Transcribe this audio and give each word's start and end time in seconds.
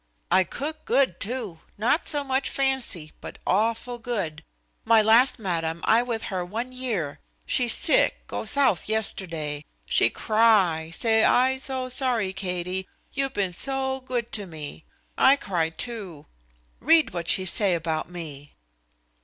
I 0.31 0.43
cook 0.45 0.85
good, 0.85 1.19
too; 1.19 1.59
not 1.77 2.07
so 2.07 2.23
much 2.23 2.49
fancy, 2.49 3.11
but 3.21 3.37
awful 3.45 3.99
good. 3.99 4.43
My 4.83 4.99
last 4.99 5.37
madam, 5.37 5.81
I 5.83 6.01
with 6.01 6.23
her 6.33 6.43
one 6.43 6.71
year. 6.71 7.19
She 7.45 7.67
sick, 7.67 8.25
go 8.25 8.43
South 8.45 8.89
yesterday. 8.89 9.63
She 9.85 10.09
cry, 10.09 10.89
say 10.91 11.23
'I 11.23 11.57
so 11.57 11.87
sorry, 11.87 12.33
Katie; 12.33 12.87
you 13.13 13.29
been 13.29 13.53
so 13.53 13.99
good 14.01 14.31
to 14.31 14.47
me.' 14.47 14.85
I 15.19 15.35
cry, 15.35 15.69
too. 15.69 16.25
Read 16.79 17.13
what 17.13 17.27
she 17.27 17.45
say 17.45 17.75
about 17.75 18.09
me." 18.09 18.55